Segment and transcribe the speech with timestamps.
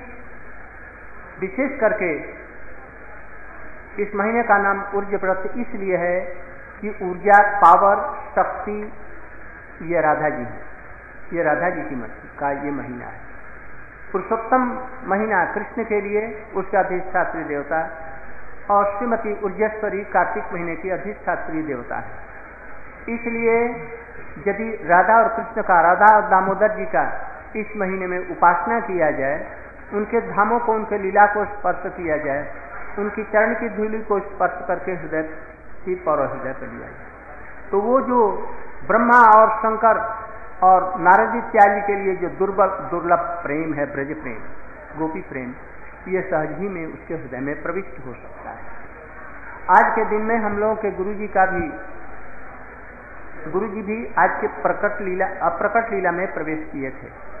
[1.39, 2.15] विशेष करके
[4.03, 6.19] इस महीने का नाम ऊर्जा व्रत इसलिए है
[6.81, 8.93] कि ऊर्जा पावर शक्ति,
[9.81, 10.73] ये राधा जी है।
[11.33, 11.95] ये राधा जी की
[12.39, 13.19] का ये महीना है।
[14.11, 17.89] पुरुषोत्तम महीना कृष्ण के लिए, उसका अधिष्ठात्री देवता,
[18.69, 22.11] और श्रीमती ऊर्जेश्वरी कार्तिक महीने की अधिष्ठात्री देवता है।
[23.09, 23.65] इसलिए
[24.47, 27.29] यदि राधा और कृष्ण का, राधा और दामोदर जी का
[27.59, 29.57] इस महीने में उपासना किया जाए,
[29.93, 32.53] उनके धामों को, उनके लीला को स्पर्श किया जाए,
[32.99, 35.23] उनकी चरण की धूलि को स्पर्श करके हृदय
[35.85, 38.49] शिव और हृदय पर लिया जाए। तो वो जो
[38.87, 39.99] ब्रह्मा और शंकर
[40.63, 44.39] और नारद इत्यादि के लिए जो दुर्बल, दुर्लभ प्रेम है, ब्रज प्रेम,
[44.97, 45.53] गोपी प्रेम,
[46.07, 48.71] ये सहज ही में उसके हृदय में प्रविष्ट हो सकता है।
[49.79, 51.71] आज के दिन में हम लोगों के गुरु जी का भी
[53.51, 57.32] गुरु जी भी आज के प्रकट लीला, अप्रकट लीला में प्रवेश किए थे।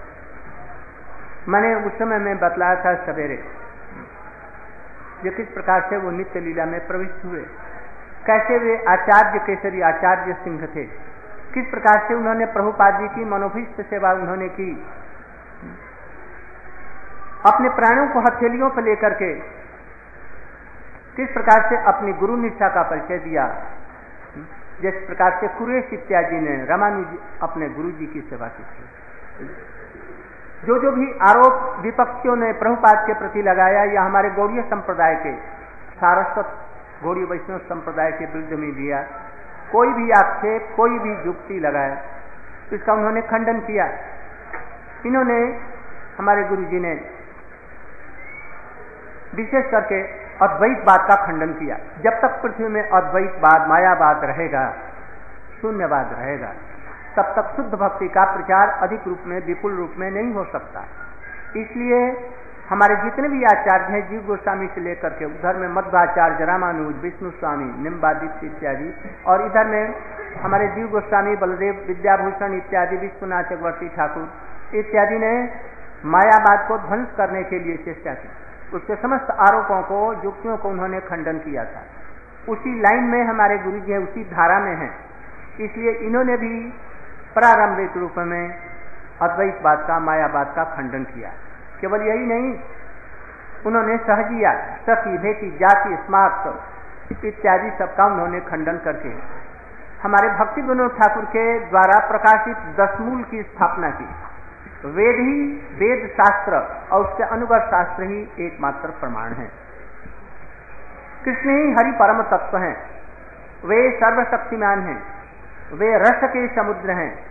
[1.49, 3.43] मैंने उस समय में बतलाया था सवेरे
[5.23, 7.45] जो किस प्रकार से वो नित्य लीला में प्रविष्ट हुए?
[8.25, 10.83] कैसे वे आचार्य केसरी, आचार्य सिंह थे?
[11.53, 14.85] किस प्रकार से उन्होंने प्रभुपाद जी की मनोभिष्ट सेवा उन्होंने की?
[17.45, 19.33] अपने प्राणों को हथेलियों पर लेकर के
[21.15, 23.65] किस प्रकार से अपनी गुरु निष्ठा का परिचय दिया?
[24.81, 27.07] जिस प्रकार से कुरेश इत्यादि ने, रामानुज
[27.41, 28.83] अपने गुरु जी की सेवा की थी।
[30.63, 35.33] जो जो भी आरोप विपक्षियों ने प्रभुपाद के प्रति लगाया, या हमारे गौड़ीय संप्रदाय के,
[35.95, 36.57] सारस्वत
[37.03, 39.01] गौरी वैष्णव संप्रदाय के विरुद्ध में दिया,
[39.71, 41.97] कोई भी आक्षेप, कोई भी युक्ति लगाया,
[42.73, 43.85] इसका उन्होंने खंडन किया।
[45.05, 45.61] इन्होंने
[46.17, 46.93] हमारे गुरु जी ने
[49.35, 50.01] विशेष करके
[50.45, 54.73] अद्वैत बात का खंडन किया। जब तक पृथ्वी में अद्वैतवाद मायावाद रहेगा,
[55.61, 56.51] शून्यवाद रहेगा।
[57.17, 60.83] तब तक शुद्ध भक्ति का प्रचार अधिक रूप में, विपुल रूप में नहीं हो सकता।
[61.55, 62.29] इसलिए
[62.69, 67.31] हमारे जितने भी आचार्य हैं, जीव गोस्वामी से लेकर के उधर में मध्वाचार्य रामानुज, विष्णु
[67.31, 68.93] स्वामी निम्बादित्य इत्यादि,
[69.27, 69.95] और इधर में
[70.41, 74.29] हमारे जीव गोस्वामी, बलदेव विद्याभूषण इत्यादि, विश्वनाथ चक्रवर्ती ठाकुर
[74.75, 75.53] इत्यादि ने
[76.05, 78.29] मायावाद को ध्वंस करने के लिए चेष्टा की।
[78.75, 81.83] उसके समस्त आरोपों को, युक्तियों को उन्होंने खंडन किया था।
[82.49, 84.89] उसी लाइन में हमारे गुरु जी उसी धारा में है।
[85.61, 86.73] इसलिए इन्होंने भी
[87.33, 88.55] प्रारंभिक रूप में
[89.21, 91.29] अद्वैतवाद का मायावाद का खंडन किया।
[91.81, 92.59] केवल यही नहीं,
[93.65, 94.53] उन्होंने सहजिया
[94.89, 99.09] सखी भेटी जाति, स्मार्ट, इत्यादि सबका उन्होंने खंडन करके
[100.03, 104.07] हमारे भक्ति विनोद ठाकुर के द्वारा प्रकाशित दसमूल की स्थापना की।
[104.87, 106.55] वेद ही वेद शास्त्र
[106.91, 109.51] और उसके अनुगत शास्त्र ही एकमात्र प्रमाण है।
[111.25, 112.75] कृष्ण ही हरि परम तत्व हैं।
[113.65, 115.12] वे सर्वशक्तिमान हैं।
[115.73, 117.25] वे रस के समुद्र हैं।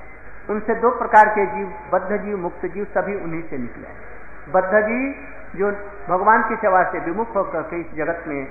[0.51, 4.13] उनसे दो प्रकार के जीव, बद्ध जीव, मुक्त जीव, सभी उन्हीं से निकले
[4.53, 5.15] बद्ध जीव,
[5.57, 5.71] जो
[6.09, 8.45] भगवान की सेवा से विमुख होकर के इस जगत में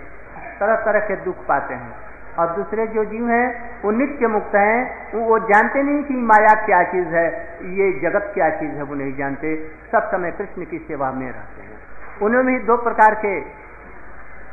[0.60, 1.94] तरह तरह के दुख पाते हैं।
[2.40, 6.84] और दूसरे जो जीव हैं, वो नित्य मुक्त हैं। वो जानते नहीं कि माया क्या
[6.84, 11.12] चीज़ है, ये जगत क्या चीज़ है, वो नहीं जानते। सब समय कृष्ण की सेवा
[11.12, 11.80] में रहते हैं।
[12.22, 13.42] उनमें भी दो प्रकार के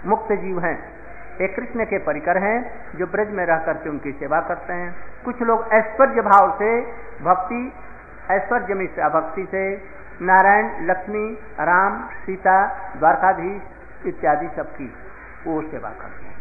[0.08, 0.97] मुक्त जीव हैं।
[1.40, 2.58] एक कृष्ण के परिकर हैं,
[2.98, 6.80] जो ब्रज में रह करके उनकी सेवा करते हैं। कुछ लोग ऐश्वर्य भाव से,
[7.22, 7.72] भक्ति
[8.30, 8.74] ऐश्वर्य
[9.08, 9.62] भक्ति से,
[10.22, 12.56] नारायण, लक्ष्मी, राम, सीता,
[12.96, 14.94] द्वारकाधीश इत्यादि सबकी
[15.46, 16.36] वो सेवा करते हैं।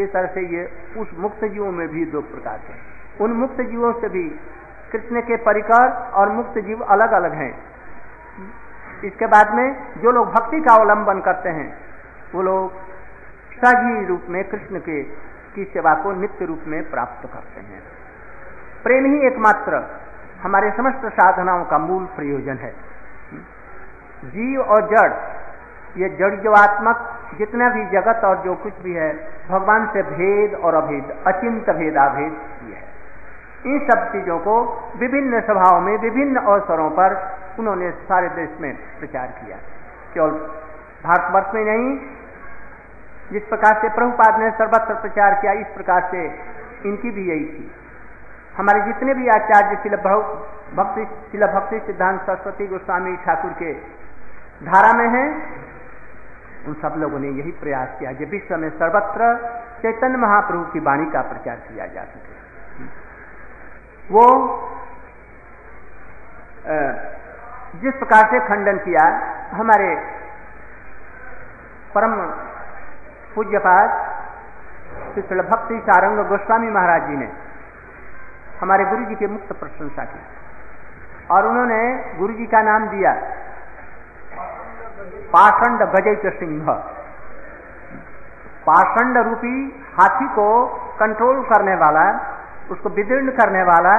[0.00, 0.64] इस तरह से ये
[0.96, 4.28] उस मुक्त जीवों में भी दो प्रकार के उन मुक्त जीवों से भी
[4.92, 7.52] कृष्ण के परिकर और मुक्त जीव अलग अलग हैं।
[9.04, 9.66] इसके बाद में
[9.98, 11.78] जो लोग भक्ति का अवलंबन करते हैं,
[12.34, 12.89] वो लोग
[13.64, 15.02] सही रूप में कृष्ण के,
[15.54, 17.82] की सेवा को नित्य रूप में प्राप्त करते हैं।
[18.82, 19.82] प्रेम ही एकमात्र
[20.42, 22.72] हमारे समस्त साधनाओं का मूल प्रयोजन है।
[24.24, 25.12] जीव और जड़,
[26.00, 29.12] ये जड़ जीवात्मक, जितना भी जगत और जो कुछ भी है,
[29.48, 32.32] भगवान से भेद और अभेद, अचिंत भेदाभेद
[32.68, 32.88] ये है
[33.66, 34.54] इन सब चीज़ों को
[34.96, 37.16] विभिन्न सभाओं में, विभिन्न अवसरों पर
[37.58, 39.56] उन्होंने सारे देश में प्रचार किया।
[40.14, 40.30] केवल
[41.04, 41.98] भारतवर्ष में नहीं
[43.32, 46.24] जिस प्रकार से प्रभुपाद ने सर्वत्र प्रचार किया, इस प्रकार से
[46.88, 47.70] इनकी भी यही थी।
[48.56, 53.72] हमारे जितने भी आचार्य शिल भक्ति शिल भक्ति सिद्धांत सरस्वती गोस्वामी ठाकुर के
[54.64, 55.28] धारा में हैं,
[56.66, 59.28] उन सब लोगों ने यही प्रयास किया कि विश्व में सर्वत्र
[59.82, 62.34] चैतन्य महाप्रभु की वाणी का प्रचार किया जा सके।
[64.10, 64.24] वो
[67.82, 69.04] जिस प्रकार से खंडन किया,
[69.52, 69.94] हमारे
[71.94, 72.12] परम
[73.34, 73.90] पूज्यपाद
[75.14, 77.28] श्री भक्ति सारंग गोस्वामी महाराज जी ने
[78.60, 80.20] हमारे गुरु जी की मुक्त प्रशंसा की
[81.30, 81.82] और उन्होंने
[82.18, 83.12] गुरु जी का नाम दिया
[85.32, 86.66] पाषंड गजय सिंह।
[88.66, 89.56] पाषंड रूपी
[89.94, 90.48] हाथी को
[90.98, 92.02] कंट्रोल करने वाला,
[92.70, 93.94] उसको विदीर्ण करने वाला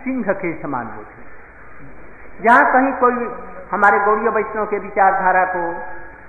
[0.00, 1.20] सिंह के समान थे।
[2.42, 3.30] जहाँ कहीं कोई
[3.72, 5.62] हमारे गौड़ीय वैष्णव के विचारधारा को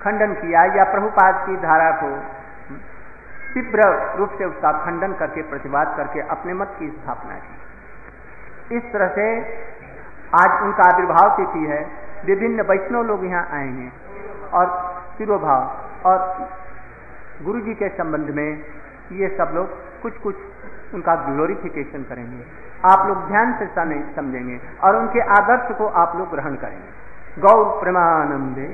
[0.02, 2.10] खंडन किया या प्रभुपाद की धारा को
[3.54, 3.82] तीव्र
[4.18, 9.26] रूप से उसका खंडन करके, प्रतिवाद करके अपने मत की स्थापना की। इस तरह से
[10.34, 11.82] आज उनका आविर्भाव तिथि है।
[12.26, 13.92] विभिन्न वैष्णव लोग यहाँ आए हैं
[14.52, 14.66] और
[15.18, 15.62] सिरोभाव
[16.04, 16.18] और
[17.42, 18.48] गुरु जी के संबंध में
[19.12, 19.66] ये सब लोग
[20.02, 20.36] कुछ कुछ
[20.94, 22.44] उनका ग्लोरिफिकेशन करेंगे।
[22.84, 23.66] आप लोग ध्यान से
[24.14, 28.66] समझेंगे और उनके आदर्श को आप लोग ग्रहण करेंगे। गौर प्रेमानंदे।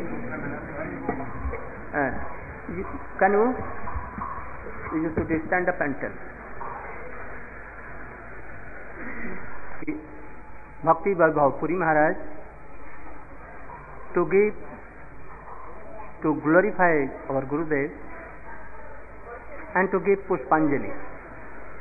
[3.20, 3.34] Can
[4.92, 6.18] you you should stand up and tell
[10.84, 12.16] Bhakti Vaibhavpuri Maharaj
[14.14, 14.68] to give
[16.22, 16.94] to glorify
[17.30, 17.90] our Gurudev
[19.74, 20.92] and to give Pushpanjali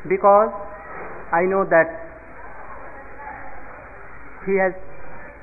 [0.08, 0.52] because
[1.32, 1.90] I know that
[4.46, 4.74] he has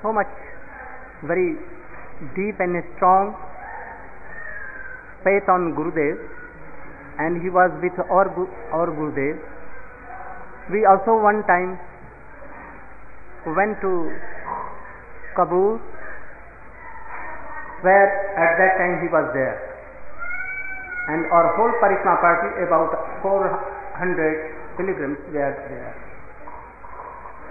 [0.02, 0.32] so much
[1.24, 1.56] very
[2.34, 3.34] deep and strong
[5.24, 6.16] faith on Gurudev
[7.18, 8.28] and he was with our,
[8.72, 9.40] our Gurudev.
[10.70, 11.78] We also one time
[13.56, 13.92] went to
[15.36, 15.80] Kabul
[17.82, 19.56] where at that time he was there.
[21.06, 22.90] And our whole Parikma party, about
[23.22, 25.94] 400 pilgrims were there.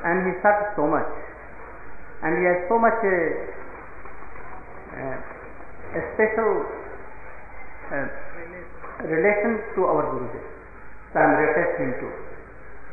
[0.03, 1.07] And he suffered so much.
[2.21, 3.17] And he has so much a,
[5.95, 6.51] a special
[7.95, 8.07] uh,
[9.03, 10.45] relation to our Gurudev.
[11.11, 12.07] So I am requesting to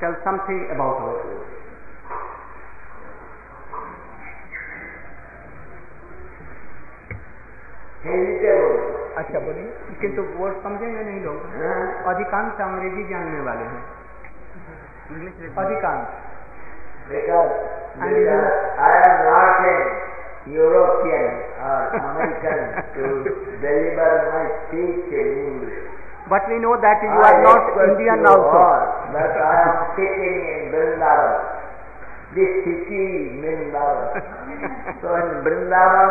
[0.01, 1.51] tell something about our Gurudev.
[8.03, 13.83] अच्छा बोलिए किंतु word समझेंगे नहीं लोग अधिकांश अंग्रेज़ी जानने वाले हैं
[15.65, 16.21] अधिकांश
[17.05, 17.53] Because
[17.99, 20.02] I am not a
[20.47, 22.63] European or American
[22.99, 23.05] to
[23.63, 25.87] deliver my speech in English.
[26.27, 28.59] But we know that you are not Indian also.
[28.59, 28.83] All,
[29.15, 31.63] but I am sitting in Vrindavan.
[32.35, 34.19] This city Vrindavan.
[35.03, 36.11] so in Vrindavan,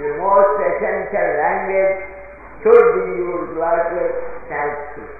[0.00, 1.96] the most essential language
[2.60, 4.06] should be used like a
[4.52, 5.16] Sanskrit.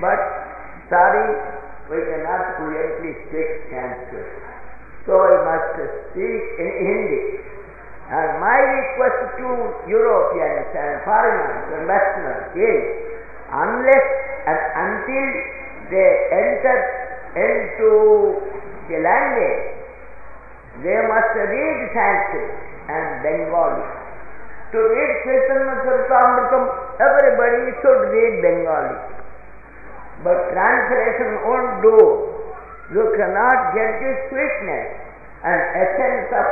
[0.00, 0.20] But
[0.92, 1.28] sorry,
[1.88, 4.55] we cannot fluently speak Sanskrit.
[5.06, 5.78] So I must
[6.10, 7.22] speak in Hindi.
[8.10, 9.48] And my request to
[9.86, 12.82] Europeans and foreigners and Westerners is,
[13.50, 14.06] unless
[14.46, 15.26] and until
[15.90, 16.78] they enter
[17.34, 17.90] into
[18.86, 19.62] the language,
[20.86, 22.50] they must read Sanskrit
[22.90, 23.86] and Bengali.
[24.70, 26.62] To read Chaitanya Charitamritam,
[26.98, 28.98] everybody should read Bengali.
[30.22, 32.35] But translation won't do.
[32.92, 34.88] You cannot get the sweetness
[35.42, 36.48] and essence of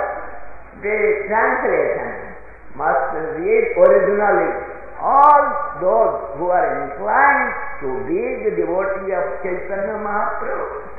[0.83, 0.99] the
[1.31, 2.35] translation.
[2.75, 4.53] Must read originally.
[4.99, 5.43] All
[5.79, 7.53] those who are inclined
[7.87, 10.91] to be the devotee of Chaitanya Mahaprabhu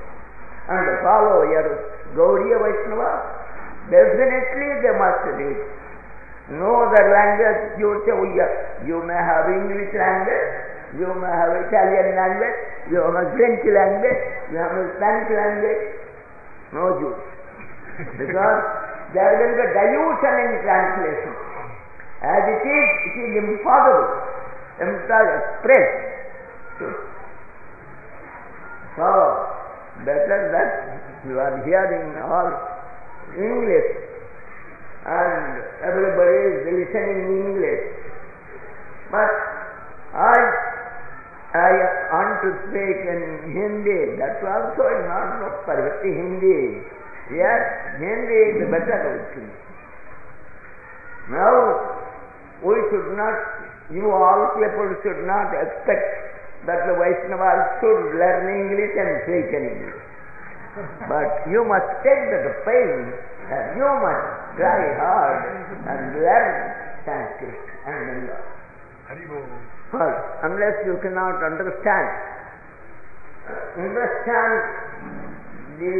[0.72, 1.68] and follow your
[2.16, 3.12] Gaudiya Vaishnava,
[3.92, 5.60] definitely they must read.
[6.56, 7.92] No other language, you
[8.86, 12.58] you may have English language, you may have Italian language,
[12.92, 14.22] you have French language,
[14.52, 15.82] you have Spanish language,
[16.72, 17.22] no use.
[18.20, 18.62] Because
[19.16, 21.34] there will be dilution in translation.
[22.26, 24.08] As it is, it is impossible
[24.80, 25.90] to express.
[28.96, 29.08] So,
[30.04, 30.70] better that
[31.28, 32.52] you are hearing all
[33.36, 34.06] English
[35.06, 37.84] and everybody is listening in English.
[39.12, 39.30] But
[40.18, 40.34] I,
[41.56, 41.72] I
[42.12, 43.22] want to speak in
[43.56, 44.20] Hindi.
[44.20, 46.84] That's also not no perfect Hindi.
[47.32, 47.62] Yes,
[47.96, 49.44] Hindi is the better also.
[51.32, 51.56] Now,
[52.60, 53.38] we should not,
[53.88, 56.06] you all people should not expect
[56.68, 60.02] that the Vaishnavas should learn English and speak in English.
[61.08, 63.16] But you must take the pain
[63.48, 64.28] and you must
[64.60, 65.40] try hard
[65.88, 66.54] and learn
[67.08, 68.28] Sanskrit and
[69.08, 69.75] Bengali.
[69.92, 72.10] First, unless you cannot understand,
[73.78, 74.54] understand
[75.80, 75.96] the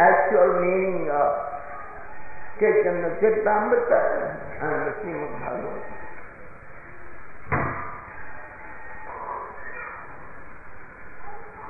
[0.00, 1.32] actual meaning of
[2.58, 4.00] Chaitanya Chaitamrita
[4.60, 6.00] and the Srimad Bhagavatam.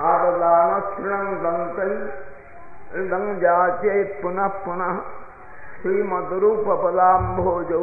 [0.08, 1.94] आददानश्रृणन्तै
[3.00, 4.94] इदं जाचे पुनः पुनः
[5.80, 7.82] श्रीमद्रूपपदाम्भोजौ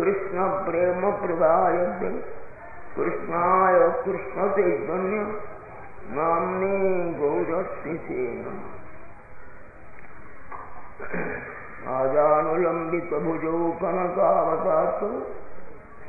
[0.00, 1.76] महाबदन्याय प्रदाय
[2.96, 5.18] कृष्णाय कृष्णचैतन्य
[6.16, 6.76] नाम्ने
[7.18, 8.24] गौरतिसे
[11.96, 15.04] आजानुलम्बितभुजौ कनकावतात्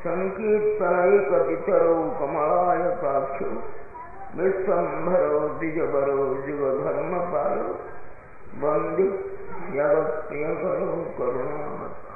[0.04, 3.52] सङ्कीर्तनैकपितरौ कमलायताक्षौ
[4.36, 7.68] विश्वम्भरो द्विजबरो जुगधर्मपालो
[8.62, 9.06] वंदे
[9.76, 12.11] जगत्प्रियकरो करुणामत।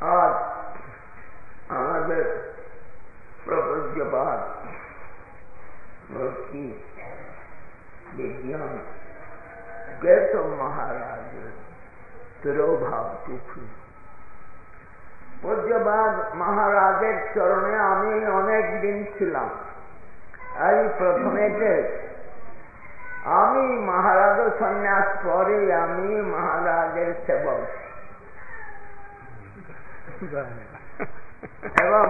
[0.00, 0.34] आज
[1.68, 2.26] আমাদের
[3.44, 4.40] প্রপঞ্চবাদ
[6.14, 6.66] ভক্তি
[8.16, 8.74] বিজ্ঞান
[10.02, 11.50] জ্ঞাত মহারাজের
[12.42, 13.62] তিরোভাব টুকু
[15.42, 19.50] পূজ্যবাদ মহারাজের চরণে আমি অনেক দিন ছিলাম।
[20.68, 21.46] এই প্রথমে
[23.40, 27.62] আমি মহারাজ সন্ন্যাস পরে আমি মহারাজের সেবক।
[31.82, 32.06] এবং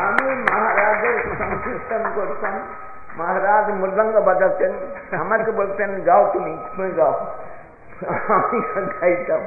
[0.00, 2.54] আমি মহারাজের সংকীর্তন করতাম
[3.16, 4.72] মহারাজ মৃদঙ্গ বাজাতেন
[5.20, 7.14] আমাকে বলতেন যাও তুমি তুমি যাও
[8.34, 8.58] আমি
[8.92, 9.42] গাইতাম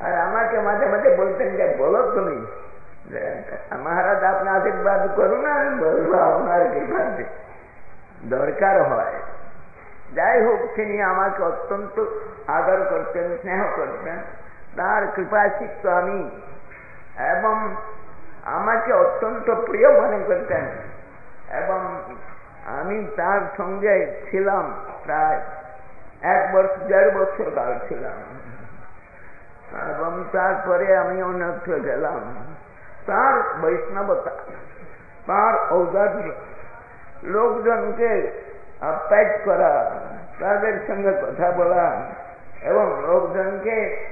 [0.00, 2.36] আর আমাকে মাঝে মাঝে বলতেন যে বলো তুমি
[3.84, 7.24] মহারাজ আপনি আশীর্বাদ করুন আমি বলব আপনার কৃপাতে
[8.28, 9.16] দরকার হয়
[10.14, 11.96] যাই হোক তিনি আমাকে অত্যন্ত
[12.48, 14.18] আদর করতেন স্নেহ করতেন
[14.76, 16.18] তার কৃপাশিক্ত আমি
[17.18, 17.76] এবং
[18.44, 20.64] আমাকে অত্যন্ত প্রিয় মনে করতেন।
[21.62, 22.02] এবং
[22.66, 25.40] আমি তার সঙ্গে ছিলাম প্রায়
[26.22, 28.12] এক বছর, দেড় বছর কাল ছিলাম।
[29.90, 32.46] এবং তারপরে আমি অন্যত্র গেলাম।
[33.06, 34.30] তার বৈষ্ণবতা,
[35.26, 36.30] তার ঔদার্য,
[37.22, 38.42] লোকজনকে
[38.80, 40.00] আপ্যায়ত করা,
[40.40, 42.10] তাদের সঙ্গে কথা বলা
[42.62, 44.04] এবং লোকজনকে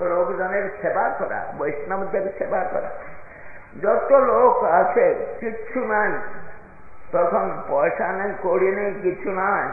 [0.00, 2.90] লোকজনের সেবা করা, বৈষ্ণবদের সেবা করা।
[3.82, 6.12] যত লোক আছে, কিচ্ছু নাই।
[7.12, 9.68] তখন পয়সা নেই করি নেই, কিছু নাই।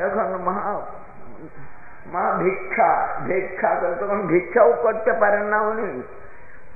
[0.00, 0.80] তখন মহা,
[2.06, 6.02] মা ভিক্ষা ভিক্ষা তখন ভিক্ষাও করতে পারেন না উনি।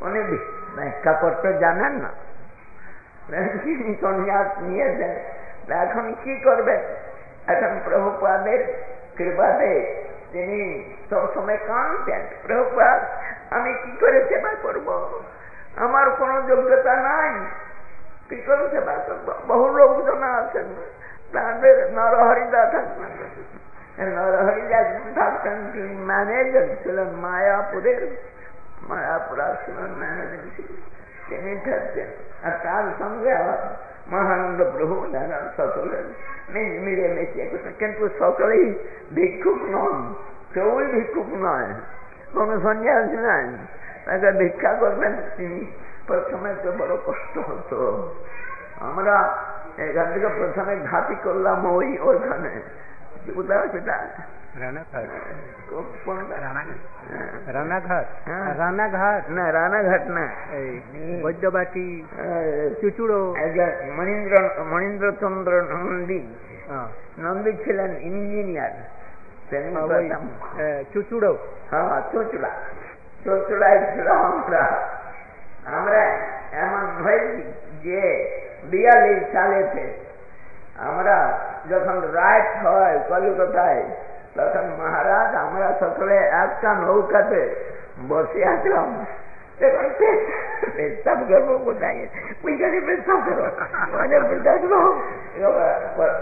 [0.01, 2.09] উনি ভিক্ষা করতে জানেন না।
[4.01, 6.81] সন্ন্যাস নিয়েছেন। এখন কি করবেন?
[7.47, 8.85] এখন প্রভুপাদের
[9.17, 9.69] কৃপাতে
[10.33, 13.03] তিনি সবসময় কাঁদতেন প্রভুপাদ
[13.53, 15.21] আমি কি করে সেবা করব?
[15.77, 17.47] আমার কোনো যোগ্যতা নাই।
[18.29, 19.35] কি করে সেবা করব?
[19.47, 20.65] বহু লোকজন আছেন।
[21.33, 28.17] তাদের নরহরিদা থাকবেন। নরহরিদাস থাকতেন তিনি ম্যানেজার ছিলেন মায়াপুরের।
[28.83, 30.77] মায়াপুর আশ্রমের ম্যানেজার ছিলেন
[31.29, 32.07] তিনি থাকতেন।
[32.45, 33.35] আর তার সঙ্গে
[34.13, 36.07] মহানন্দ প্রভু যারা সকলের
[36.85, 37.43] মিলেমিশে
[37.81, 38.65] কিন্তু সকলেই
[39.17, 39.97] ভিক্ষুক নন।
[40.55, 41.71] কেউই ভিক্ষুক নয়।
[42.35, 43.45] কোন সন্ন্যাস নাই।
[44.05, 45.61] তাকে ভিক্ষা করবেন তিনি।
[46.07, 47.79] প্রথমে তো বড় কষ্ট হতো।
[48.89, 49.17] আমরা
[49.87, 52.53] এখান থেকে প্রথমে ঘাটি করলাম ওই ওইখানে
[53.73, 53.97] সেটা।
[57.53, 58.55] রানাঘাট। হ্যাঁ।
[61.23, 62.05] বৈদ্যবাটি
[62.81, 66.35] চুচুড়ো। একজন মনীন্দ্র মনীন্দ্রচন্দ্র নন্দী।
[66.69, 66.87] হ্যাঁ,
[67.19, 68.71] নন্দী ছিলেন ইঞ্জিনিয়ার।
[70.59, 71.39] এ, চুচুড়ো।
[71.71, 72.51] হ্যাঁ চোচড়া।
[73.25, 74.89] চোচড়ায় ছিলাম আমরা।
[75.65, 76.05] আমরা
[76.53, 77.43] এমন হয়েছি
[77.83, 78.01] যে
[78.65, 79.93] বিয়াল্লিশ সালেতে
[80.79, 81.39] আমরা
[81.71, 83.83] যখন রাইট হয় কলিকতায়
[84.39, 87.43] তখন মহারাজ আমরা সকলে একটা নৌকাতে
[88.09, 88.89] বসে আসলাম
[89.67, 89.89] এখন
[90.77, 91.19] পেশাব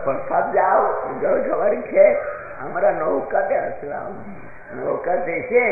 [0.04, 0.82] প্রসাদ যাও,
[1.20, 2.10] জল খাবারই খেয়ে
[2.64, 4.10] আমরা নৌকাতে আসলাম।
[4.76, 5.64] নৌকাতে এসে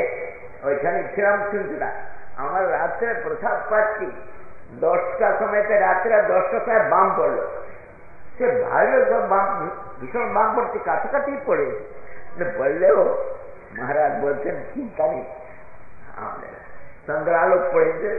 [0.63, 1.91] ওইখানে ছিলাম চুনচুড়া
[2.37, 4.07] আমার রাত্রে প্রসাদ পাচ্ছি।
[4.81, 7.39] দশটার সময়তে রাত্রে দশটার সময় বাম পড়ল।
[8.39, 8.47] সে
[9.11, 9.49] সব বাম,
[10.01, 12.03] ভীষণ বাম পড়ছে কাছাকাছি পড়েছে
[12.34, 13.00] কিন্তু বললেও
[13.77, 15.25] মহারাজ বলছেন চিন্তা নেই
[16.18, 16.53] আমাদের
[17.08, 18.10] চন্দ্রালোক পড়েছে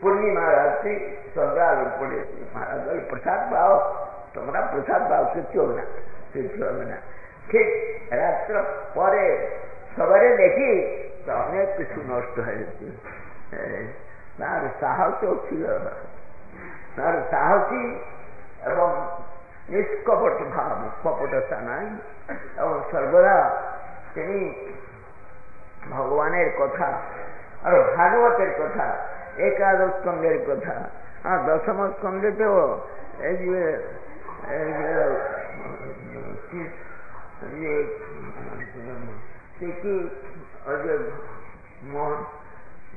[0.00, 0.92] পূর্ণিমা রাত্রি
[1.34, 3.74] চন্দ্রালোক পড়েছে মহারাজ বলে প্রসাদ পাও
[4.34, 5.84] তোমরা প্রসাদ পাও কিচ্ছু হবে না
[6.32, 6.98] কিচ্ছু হবে না
[7.50, 7.68] ঠিক
[8.12, 8.54] রাত্র
[8.94, 9.24] পরে
[9.96, 10.72] সবারে দেখি
[11.24, 12.86] তো অনেক কিছু নষ্ট হয়েছে
[14.38, 15.64] তার সাহসও ছিল
[16.96, 17.84] তার সাহসী
[18.66, 18.88] এবং
[19.69, 21.85] নিষ্কপট ভাব কপটতা নাই
[22.57, 23.37] এবং সর্বদা
[24.13, 24.39] তিনি
[25.89, 26.87] ভগবানের কথা
[27.63, 28.85] আর ভাগবতের কথা
[29.37, 30.75] একাদশ স্কন্ধের কথা
[31.23, 32.57] আর দশম স্কন্ধেতেও
[33.19, 33.61] এই যে
[39.59, 39.93] কি
[40.67, 40.75] ওই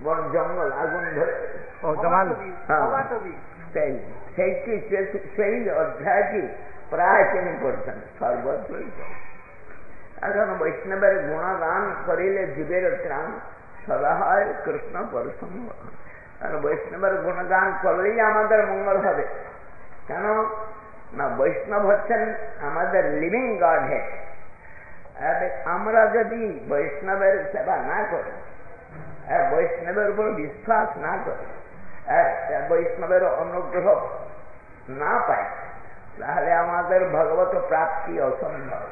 [0.05, 1.35] বন জঙ্গল আগুন ধরে।
[3.73, 3.93] সেই
[4.37, 4.73] সেইটি
[5.37, 6.43] সেই অধ্যায়টি
[7.63, 7.99] করছেন
[10.23, 13.27] এখন বৈষ্ণবের গুণগান করিলে জীবের ত্রাণ
[13.87, 15.69] সদা হয়, কৃষ্ণ পরসঙ্গ
[16.45, 19.25] আর বৈষ্ণবের গুণগান করলেই আমাদের মঙ্গল হবে।
[20.09, 20.27] কেন?
[21.13, 22.23] না, বৈষ্ণব হচ্ছেন
[22.61, 24.07] আমাদের লিভিং গড হেড
[25.65, 28.33] আমরা যদি বৈষ্ণবের সেবা না করি
[29.55, 31.47] বৈষ্ণবের উপর বিশ্বাস না করি
[32.69, 34.09] বৈষ্ণবের অনুগ্রহ
[34.89, 35.45] না পাই,
[36.21, 38.85] তাহলে আমাদের ভগবত প্রাপ্তি অসম্ভব।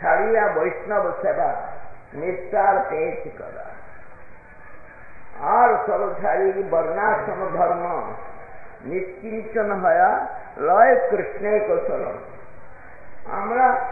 [0.00, 1.54] ছাড়িয়া বৈষ্ণব সেবা
[2.14, 3.64] নিষ্ঠার পেশ করা।
[5.46, 8.12] আর সব ছাড়ি বর্ণাশ্রম ধর্ম
[8.84, 10.26] নিশ্চিন্তন হয়া
[10.58, 12.04] লয় কৃষ্ণে কৌশল
[13.32, 13.84] আমরা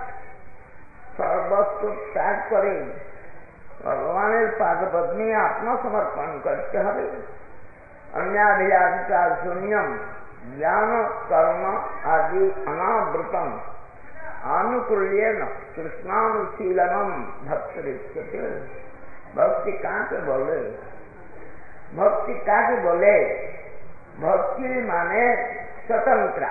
[1.17, 2.85] সর্বস্ব ত্যাগ করে
[3.81, 7.07] ભગવાને પાદપદને આત્મસમર્પણ કરશે હવે
[8.15, 9.91] અન્યાધિયાધિકાર શૂન્યમ
[10.49, 10.93] જ્ઞાન
[11.29, 11.65] કર્મ
[12.11, 13.51] આદિ અનાવૃતમ
[14.51, 15.43] આનુકૂલ્યન
[15.75, 17.11] કૃષ્ણાનુશીલનમ
[17.49, 17.99] ભક્તિ
[19.35, 20.63] ભક્તિ કાંક બોલે
[21.93, 23.15] भक्ति काके बोले
[24.21, 25.25] भक्ति माने
[25.87, 26.51] स्वतंत्र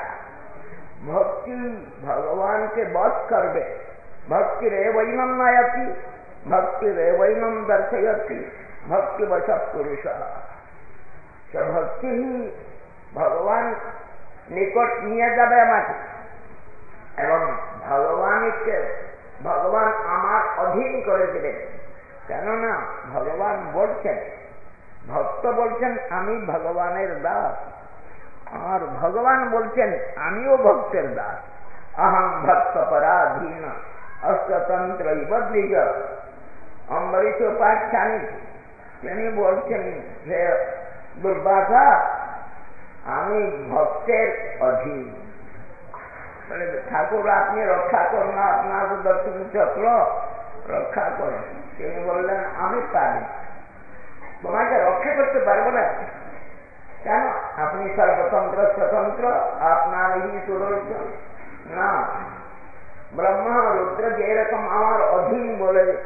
[1.05, 1.55] भक्ति
[2.01, 3.61] भगवान के बस कर दे
[4.29, 5.85] भक्ति रे वैनम नयती
[7.67, 8.45] দর্শয়তি
[8.89, 10.03] ভক্তি বশ পুরুষ
[11.73, 12.09] ভক্তি
[13.13, 13.75] ভগবান
[14.49, 15.93] নিকট নিয়ে যাবে আমাকে
[17.17, 17.39] এবং
[17.89, 18.77] ভগবানকে
[19.43, 21.55] ভগবান আমার অধীন করে দেবেন
[22.27, 22.73] কেননা
[23.13, 24.17] ভগবান বলছেন
[25.09, 27.55] ভক্ত বলছেন আমি ভগবানের দাস
[28.53, 31.37] আর ভগবান বলছেন আমিও ভক্তের দাস
[31.97, 33.63] আহম ভক্ত পরাধীন
[34.23, 35.05] অষ্টতন্ত্র
[36.89, 38.19] অম্বরীশ উপাখ্যানী
[39.01, 39.83] তিনি বলছেন
[40.25, 40.65] যে,
[41.17, 42.09] দুর্বাসা,
[43.05, 45.13] আমি ভক্তের অধীন।
[46.49, 50.05] বলে, ঠাকুর, আপনি রক্ষা করুন আপনার দর্শন চক্র
[50.73, 53.25] রক্ষা করুন তিনি বললেন, আমি পারি।
[54.43, 55.81] তোমাকে রক্ষা করতে পারব না।
[57.03, 57.27] কেন?
[57.63, 59.27] আপনি সর্বতন্ত্র, স্বতন্ত্র,
[59.59, 61.11] আপনার এই সুদর্শন
[61.75, 62.03] না।
[63.13, 65.97] ব্রহ্মা, রুদ্র যেরকম আমার অধীন বলে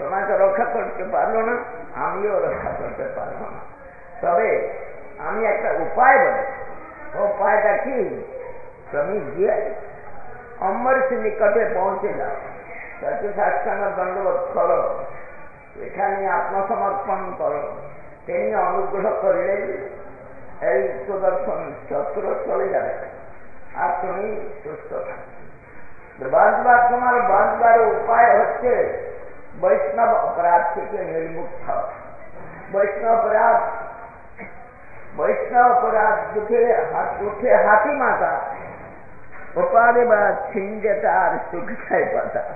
[0.00, 1.56] তোমাকে রক্ষা করতে পারল না,
[1.94, 3.80] আমিও রক্ষা করতে পারব না।
[4.20, 4.68] তবে
[5.18, 6.42] আমি একটা উপায় বলে।
[7.14, 8.24] উপায়টা কি?
[8.92, 9.74] তুমি গিয়ে
[10.60, 12.30] অমৃত নিকটে পৌঁছে যাও।
[13.00, 15.04] সত্য সাষ্টাঙ্গ দণ্ডবোধ করো।
[15.82, 17.72] এখানে আত্মসমর্পণ করো।
[18.26, 19.52] তিনি অনুগ্রহ করলে
[20.60, 22.92] এই সুদর্শন শত্রু চলে যাবে
[23.74, 29.00] আর তুমি সুস্থ থাকবে। বাঁচবার তোমার বাঁচবার উপায় হচ্ছে
[29.56, 31.84] વૈષ્ણવ અપરાધ છે તે નિર્મુક્ત થાવ
[32.72, 33.62] વૈષ્ણવ અપરાધ
[35.16, 36.60] વૈષ્ણવ અપરાધ દુઃખે
[37.22, 38.38] ઉઠે હાથી માતા
[39.54, 42.54] પપ્પાને બા છીન જતા સુખ થાય પાતા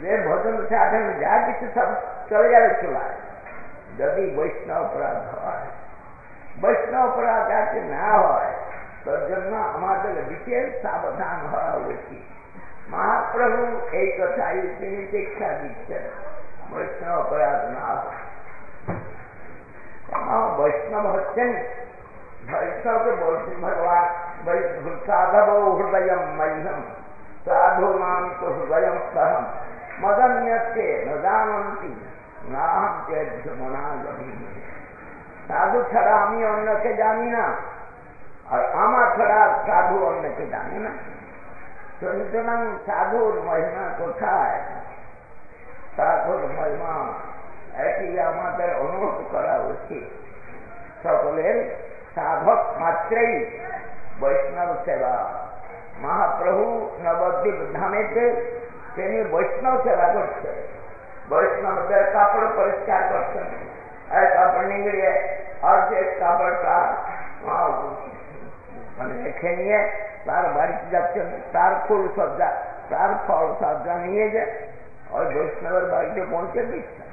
[0.00, 1.66] જે ભોજન સાથે જા কিছু
[2.28, 3.16] চলে যাবে চলায়
[3.98, 5.68] যদি বৈষ্ণব অপরাধ হয়
[6.60, 8.52] বৈষ্ণব অপরাধ যাতে না হয়
[9.04, 12.31] তোর জন্য আমাদের বিশেষ সাবধান হওয়া উচিত
[12.91, 16.03] মহাপ্রভু এই কথাই তিনি শিক্ষা দিচ্ছেন
[16.71, 18.23] বৈষ্ণব অপরাধ না হয়
[20.57, 21.51] বৈষ্ণব হচ্ছেন
[22.51, 24.05] বৈষ্ণবকে বলছেন ভগবান
[25.07, 26.79] সাধব হৃদয় মহ্যম
[27.45, 29.45] সাধু মান তো হৃদয় সহম
[30.01, 31.91] মদন্যকে ন জানন্তি
[32.51, 32.91] নাম
[33.59, 33.83] মনা
[35.47, 37.45] সাধু ছাড়া আমি অন্যকে জানি না
[38.49, 40.91] আর আমার ছাড়া সাধু অন্যকে জানি না
[42.02, 44.60] সুতরাং সাধুর মহিমা কোথায়?
[45.96, 47.12] সাধুর মহিমা,
[47.82, 50.02] এটি আমাদের অনুভব করা উচিত।
[51.06, 51.74] সকলের
[52.14, 53.60] সাধক মাত্রেই
[54.20, 55.28] বৈষ্ণব সেবা।
[56.00, 58.22] মহাপ্রভু নবদ্বীপ ধামেতে
[58.94, 60.54] তিনি বৈষ্ণব সেবা করছেন।
[61.28, 63.44] বৈষ্ণবদের কাপড় পরিষ্কার করছেন।
[64.34, 66.96] কাপড় নিগড়িয়ে অর্ধেক কাপড়টা
[69.01, 69.79] মানে রেখে নিয়ে
[70.27, 72.49] তার বাড়িতে যাচ্ছেন তার ফুল সজ্জা
[72.89, 74.43] তার ফল সজ্জা নিয়ে যে
[75.11, 77.07] ওই বৈষ্ণবের বাড়িতে পৌঁছে দিচ্ছেন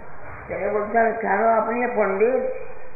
[0.46, 2.42] তিনি বলছেন কেন আপনি পণ্ডিত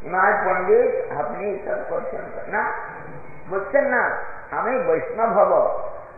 [0.06, 2.62] নয় পণ্ডিত আপনি সব করছেন না
[3.50, 4.02] বুঝছেন না
[4.52, 5.52] আমি বৈষ্ণব হব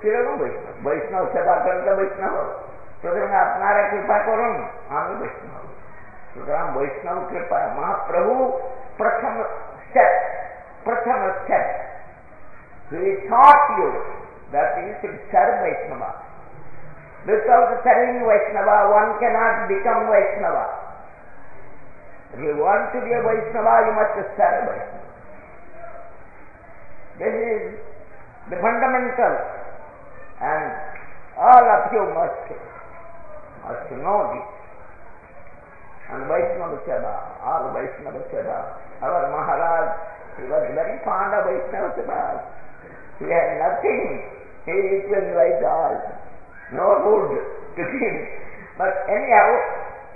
[0.01, 2.37] কিরকম বৈষ্ণব বৈষ্ণব সেবা করলে বৈষ্ণব
[3.01, 4.55] সুতরাং আপনারা কৃপা করুন
[4.91, 5.65] আমি বৈষ্ণব
[6.33, 8.35] সুতরাং বৈষ্ণব কৃপা মহাপ্রভু
[8.99, 9.35] প্রথম
[9.83, 10.13] স্টেপ
[10.85, 11.19] প্রথম
[12.90, 13.90] So he taught you
[14.52, 16.22] that you should serve Vaishnava.
[17.26, 20.66] Without serving Vaishnava, one cannot become Vaishnava.
[22.34, 25.06] If you want to be a Vaishnava, you must serve Vaishnava.
[27.18, 27.64] This is
[28.52, 29.34] the fundamental
[30.42, 30.68] and
[31.40, 32.46] all of you must,
[33.64, 34.48] must know this.
[36.12, 39.96] And Vaishnava Seva, all Vaishnava Seva, our Maharaj,
[40.38, 42.44] he was very fond of Vaishnava Seva.
[43.20, 44.02] He had nothing,
[44.66, 45.96] he equal like all,
[46.74, 47.32] no food
[47.78, 48.18] to give.
[48.78, 49.48] But anyhow,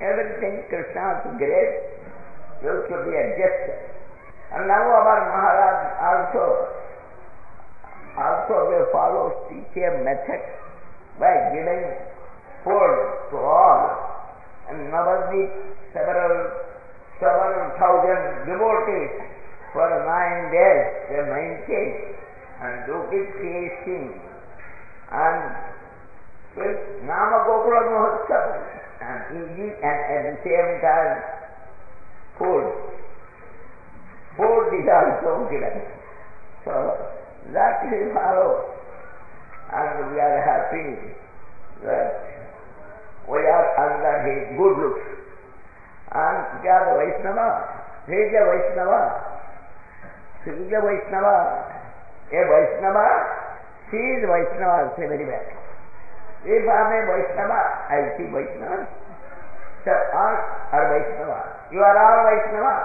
[0.04, 1.80] everything Krishna's grace
[2.60, 3.80] great, to be adjusted.
[4.52, 6.46] And now our Maharaj also
[8.20, 10.42] also will follow the same method
[11.20, 11.88] by giving
[12.64, 12.96] food
[13.32, 13.80] to all.
[14.70, 15.52] And Navadvip,
[15.94, 16.52] several,
[17.20, 19.14] several thousand devotees
[19.72, 22.19] for nine days they maintain
[22.62, 24.20] and do big feasting
[25.12, 25.40] and
[26.56, 28.48] with Nama Gokula Mahotsav
[29.00, 31.40] and eating and at the same time
[32.38, 32.68] food.
[34.36, 35.82] Food is also given.
[36.66, 36.74] So
[37.54, 38.76] that we follow
[39.72, 41.16] and we are happy
[41.84, 42.30] that
[43.30, 45.06] we are under his good looks.
[46.12, 47.50] And we are the Vaishnava.
[48.10, 49.02] He is a Vaishnava.
[50.44, 51.79] He is a Vaishnava.
[52.32, 55.48] Is Vaishnava, say very well.
[56.46, 58.86] If I am a Vaishnava, I see Vaishnava.
[59.84, 60.36] So all
[60.72, 61.40] are Vaishnava.
[61.74, 62.76] You are all Vaishnava.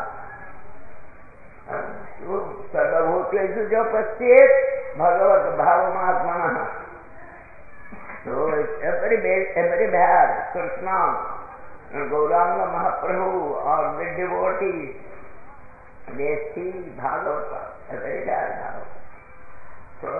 [1.64, 4.50] सर्वभूतेषु जो पश्चेत
[4.98, 6.36] भगवत भाव महात्मा
[11.94, 14.98] Gauranga Mahaprabhu or the devotees,
[16.18, 19.03] they see Bhagavata, a very bad Bhagavata.
[20.04, 20.12] So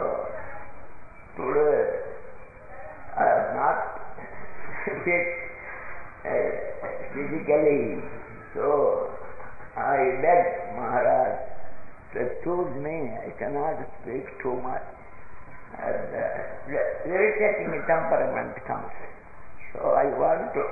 [1.37, 1.85] today
[3.21, 3.79] I have not
[5.05, 5.27] fit
[6.25, 6.53] uh,
[7.13, 8.01] physically,
[8.57, 9.13] so
[9.77, 11.37] I beg Maharaj
[12.15, 14.89] to excuse me, I cannot speak too much.
[15.77, 18.89] And uh, irritating temperament comes.
[19.75, 20.63] So I want to,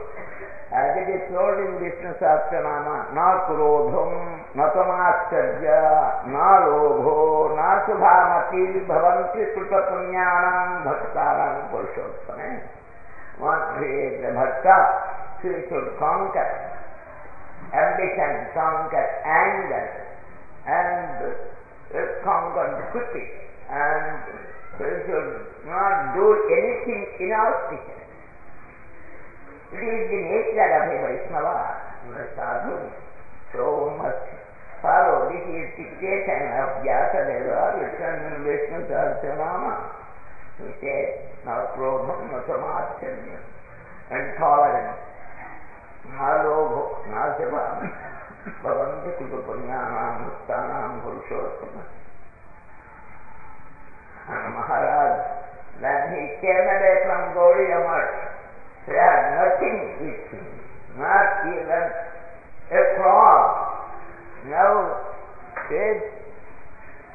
[0.71, 8.87] as it is told in Vishnu Sahasranama, na krodham, na tamaskarya, na lobho, na subhamati,
[8.87, 12.63] bhavanti sutta punyanam bhaktaram purushottame.
[13.43, 14.79] One who is a bhakta,
[15.43, 16.51] he should conquer
[17.75, 19.87] ambition, conquer anger,
[20.63, 21.35] and
[22.23, 23.27] strong and quickly,
[23.67, 24.31] and
[24.79, 27.99] we should not do anything inauspicious.
[29.73, 31.57] It is the nature of a Vaishnava,
[32.37, 32.77] sadhu.
[33.53, 34.21] So must
[34.85, 35.33] follow.
[35.33, 39.75] This is dictation of Vyasadeva, written in Vishnu Sahasranama.
[40.61, 43.41] He says, now prodham, no samatchanya,
[44.13, 45.01] intolerance,
[46.05, 47.65] na lobho, na seva,
[48.61, 51.81] bhavanti kutupunyanam, muttanam, purushottam.
[54.29, 55.17] And Maharaj,
[55.81, 58.22] when he came away from Gaudiya Math,
[58.87, 60.47] he had nothing with him,
[60.99, 61.85] not even
[62.71, 63.43] a frog.
[64.47, 65.01] Now,
[65.71, 66.03] his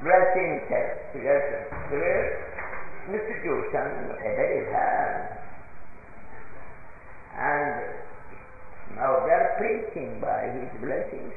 [0.01, 2.33] blessing has great
[3.11, 5.39] institution, a very hand.
[7.37, 11.33] And now they are preaching by his blessings.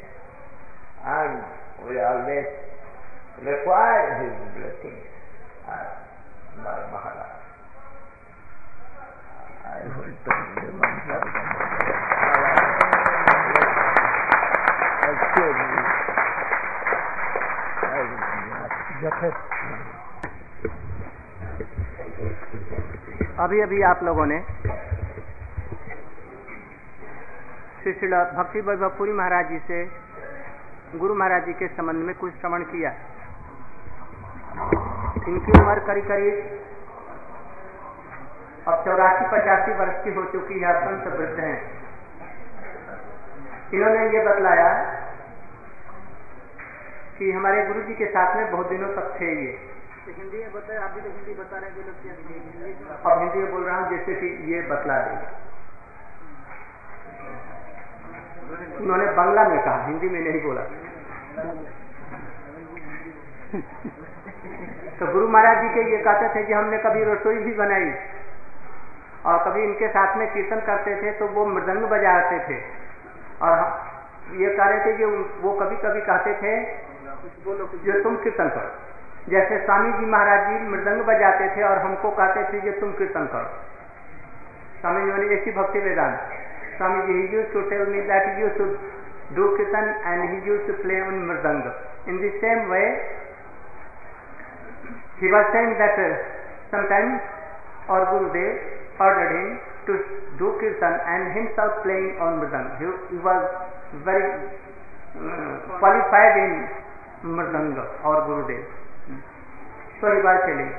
[1.04, 1.42] And
[1.88, 2.46] we always
[3.42, 5.10] require his blessings
[6.62, 7.39] Maharaj.
[23.40, 24.40] अभी अभी आप लोगों ने
[27.82, 29.84] श्री श्री भक्ति वैभवपुरी महाराज जी से
[30.98, 32.90] गुरु महाराज जी के संबंध में कुछ श्रवण किया।
[35.28, 36.34] इनकी उम्र करीब करीब
[38.68, 41.58] अब चौरासी पचासी वर्ष की हो चुकी है अत्यंत वृद्ध हैं।
[43.74, 44.68] इन्होंने ये बतलाया
[47.18, 49.52] कि हमारे गुरु जी के साथ में बहुत दिनों तक थे ये।
[50.10, 51.76] हिंदी में बताए आप भी तो हिंदी बता रहे हैं
[53.04, 55.28] अब हिंदी में बोल रहा हूँ जैसे कि ये बतला देंगे
[58.76, 60.62] उन्होंने बांग्ला में कहा हिंदी में नहीं बोला।
[65.00, 67.90] तो गुरु महाराज जी के ये कहते थे कि हमने कभी रसोई भी बनाई
[69.26, 72.58] और कभी इनके साथ में कीर्तन करते थे तो वो मृदंग बजाते थे।
[73.46, 73.56] और
[74.40, 75.04] ये कह रहे थे कि
[75.42, 76.52] वो कभी कभी कहते थे
[77.84, 78.70] जो तुम कीर्तन करो।
[79.30, 83.26] जैसे स्वामी जी महाराज जी मृदंग बजाते थे और हमको कहते थे जो तुम कीर्तन
[83.34, 83.50] करो।
[84.80, 86.18] स्वामी जी ने ऐसी Bhakti Vedanta.
[86.76, 88.64] Swami ji he used to tell me that you to
[89.36, 91.64] do kirtan and he used to play on mridanga.
[92.08, 92.84] In the same way
[95.20, 96.12] he was saying uh,
[96.70, 97.20] sometimes
[97.88, 99.48] our Gurudev ordered him
[99.88, 99.92] to
[100.36, 102.68] do kirtan and himself playing on mridang.
[102.78, 102.86] He,
[103.16, 103.42] he was
[104.04, 104.28] very
[105.16, 106.52] uh, qualified in
[107.24, 108.62] mridanga, our Gurudev.
[110.00, 110.72] So he was telling.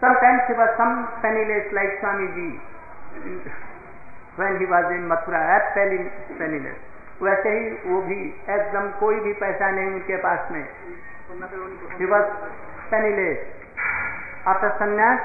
[0.00, 2.60] Sometimes he was some penniless like Swamiji
[4.36, 6.08] when he was in Mathura, absolutely
[6.38, 6.80] penniless.
[7.22, 8.16] वैसे ही वो भी
[8.50, 10.64] एकदम कोई भी पैसा नहीं उनके पास में
[12.12, 12.24] was
[12.90, 13.38] penniless.
[14.52, 15.20] After sannyas,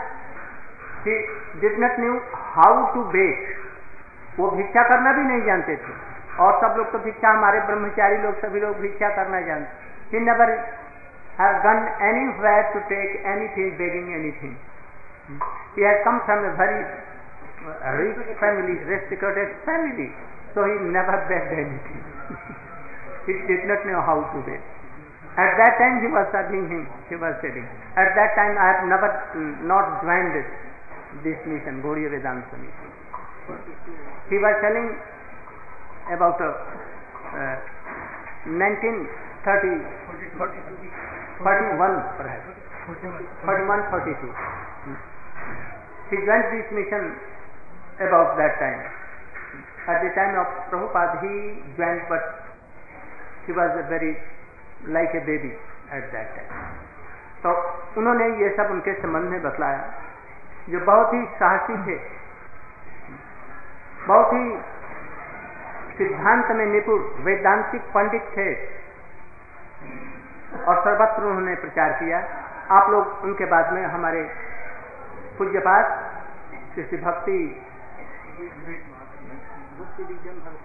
[1.06, 2.14] knew
[2.56, 5.94] how to beg वो भिक्षा करना भी नहीं जानते थे।
[6.44, 10.52] और सब लोग तो भिक्षा हमारे ब्रह्मचारी लोग सभी लोग भिक्षा करना जानते he never
[11.40, 11.80] have done
[12.44, 13.26] anywhere to take
[13.58, 14.56] anything begging anything
[15.78, 16.80] he has come from a very
[17.98, 20.08] rich family restricted family
[20.54, 21.52] so he never begged
[21.90, 22.02] anything
[23.28, 24.62] he did not know how to beg
[25.38, 27.66] At that time he was studying him, he was studying.
[27.96, 30.34] At that time I have never mm, not joined.
[31.24, 32.90] This mission Gaudiya Vedanta mission
[34.30, 34.88] he was telling
[36.16, 36.52] about uh,
[37.32, 37.58] uh,
[38.48, 39.08] 1930
[41.44, 42.48] 41 perhaps
[42.88, 44.34] 41 42
[46.12, 47.04] he joined this mission
[48.00, 48.80] about that time
[49.92, 51.34] at the time of Prabhupada he
[51.80, 52.24] joined but
[53.48, 54.16] he was a very
[54.92, 55.56] like a baby
[55.92, 56.52] at that time
[57.42, 57.50] तो
[58.02, 59.82] उन्होंने ये सब उनके संबंध में बतलाया
[60.70, 62.00] जो बहुत ही साहसी थे।
[64.08, 64.58] बहुत ही
[65.98, 68.54] सिद्धांत में निपुण, वैदांतिक पंडित थे।
[70.66, 72.20] और सर्वत्र उन्होंने प्रचार किया।
[72.72, 74.22] आप लोग उनके बाद में हमारे
[75.38, 75.86] पूज्यपात
[76.76, 77.64] श्री भक्ति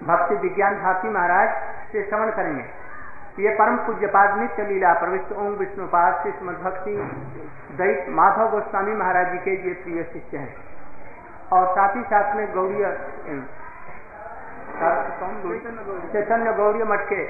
[0.02, 1.48] भक्ति विज्ञान भारती महाराज,
[1.92, 2.64] से श्रवण करेंगे।
[3.38, 6.96] ये परम पूज्यपाद नित्य लीला, प्रविष्ट ओम विष्णुपाद श्री भक्ति,
[7.76, 10.54] दैत माधव गोस्वामी महाराज जी के ये प्रिय शिष्य हैं।
[11.52, 12.84] और साथ ही साथ में गौड़ीय
[16.12, 17.22] चैतन्य गौरी मठ के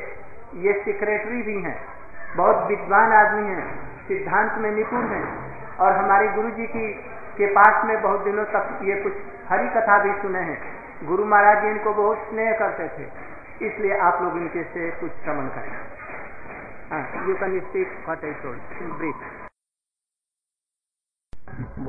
[0.59, 1.79] ये सेक्रेटरी भी हैं।
[2.37, 3.67] बहुत विद्वान आदमी हैं,
[4.09, 5.25] सिद्धांत में निपुण हैं।
[5.77, 6.93] और हमारे गुरु जी की,
[7.37, 9.13] के पास में बहुत दिनों तक ये कुछ
[9.49, 10.59] हरी कथा भी सुने हैं।
[11.05, 13.32] गुरु महाराज जी इनको बहुत स्नेह करते थे।
[13.67, 15.75] इसलिए आप लोग इनके से कुछ श्रमण करें।
[17.29, 18.35] You can speak what I
[18.83, 19.21] in brief